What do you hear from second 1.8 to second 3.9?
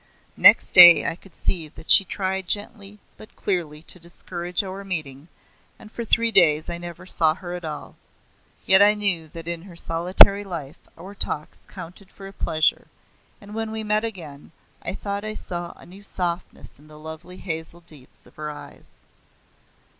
she tried gently hut clearly